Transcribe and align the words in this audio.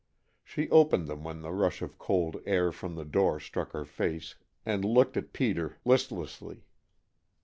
She 0.43 0.67
opened 0.71 1.05
them 1.05 1.23
when 1.23 1.41
the 1.43 1.51
rush 1.53 1.83
of 1.83 1.99
cold 1.99 2.37
air 2.47 2.71
from 2.71 2.95
the 2.95 3.05
door 3.05 3.39
struck 3.39 3.71
her 3.73 3.85
face, 3.85 4.33
and 4.65 4.83
looked 4.83 5.15
at 5.15 5.31
Peter 5.31 5.77
listlessly. 5.85 6.63